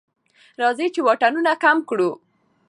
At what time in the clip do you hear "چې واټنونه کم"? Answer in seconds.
0.95-1.77